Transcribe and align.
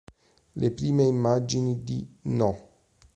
Le 0.55 0.71
prime 0.73 1.01
immagini 1.03 1.83
di 1.83 2.09
"No. 2.23 2.57